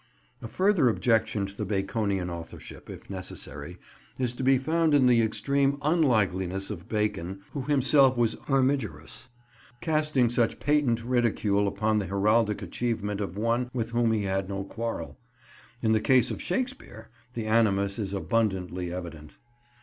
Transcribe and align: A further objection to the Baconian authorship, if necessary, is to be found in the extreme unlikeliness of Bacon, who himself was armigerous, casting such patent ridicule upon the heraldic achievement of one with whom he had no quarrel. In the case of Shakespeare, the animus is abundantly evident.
A 0.41 0.47
further 0.47 0.89
objection 0.89 1.45
to 1.45 1.55
the 1.55 1.63
Baconian 1.63 2.27
authorship, 2.31 2.89
if 2.89 3.07
necessary, 3.07 3.77
is 4.17 4.33
to 4.33 4.41
be 4.41 4.57
found 4.57 4.95
in 4.95 5.05
the 5.05 5.21
extreme 5.21 5.77
unlikeliness 5.83 6.71
of 6.71 6.89
Bacon, 6.89 7.41
who 7.51 7.65
himself 7.65 8.17
was 8.17 8.35
armigerous, 8.49 9.29
casting 9.79 10.27
such 10.27 10.59
patent 10.59 11.03
ridicule 11.05 11.67
upon 11.67 11.99
the 11.99 12.07
heraldic 12.07 12.63
achievement 12.63 13.21
of 13.21 13.37
one 13.37 13.69
with 13.75 13.91
whom 13.91 14.11
he 14.11 14.23
had 14.23 14.49
no 14.49 14.63
quarrel. 14.63 15.19
In 15.83 15.91
the 15.91 16.01
case 16.01 16.31
of 16.31 16.41
Shakespeare, 16.41 17.11
the 17.35 17.45
animus 17.45 17.99
is 17.99 18.11
abundantly 18.11 18.91
evident. 18.91 19.37